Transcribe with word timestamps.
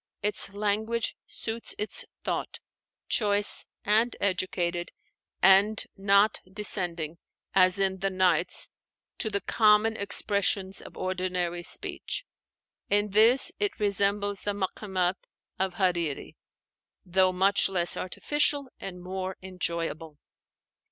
Its 0.23 0.51
language 0.51 1.15
suits 1.27 1.75
its 1.77 2.05
thought: 2.23 2.59
choice 3.07 3.67
and 3.85 4.15
educated, 4.19 4.89
and 5.43 5.83
not 5.95 6.39
descending 6.51 7.19
as 7.53 7.79
in 7.79 7.99
the 7.99 8.09
'Nights' 8.09 8.67
to 9.19 9.29
the 9.29 9.41
common 9.41 9.95
expressions 9.95 10.81
of 10.81 10.97
ordinary 10.97 11.61
speech. 11.61 12.25
In 12.89 13.11
this 13.11 13.51
it 13.59 13.79
resembles 13.79 14.41
the 14.41 14.55
'Makamat' 14.55 15.27
of 15.59 15.75
Hariri, 15.75 16.35
though 17.05 17.31
much 17.31 17.69
less 17.69 17.95
artificial 17.95 18.69
and 18.79 19.03
more 19.03 19.37
enjoyable. 19.43 20.17